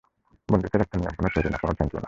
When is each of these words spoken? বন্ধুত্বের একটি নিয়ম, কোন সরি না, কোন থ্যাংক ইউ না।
বন্ধুত্বের 0.49 0.81
একটি 0.81 0.95
নিয়ম, 0.97 1.13
কোন 1.17 1.25
সরি 1.35 1.49
না, 1.49 1.57
কোন 1.57 1.69
থ্যাংক 1.73 1.91
ইউ 1.93 1.97
না। 1.97 1.99